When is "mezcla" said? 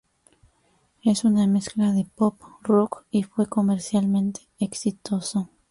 1.45-1.91